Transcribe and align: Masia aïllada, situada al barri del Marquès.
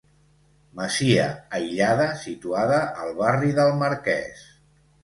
Masia 0.79 1.27
aïllada, 1.59 2.09
situada 2.25 2.83
al 3.05 3.17
barri 3.25 3.55
del 3.63 3.75
Marquès. 3.85 4.47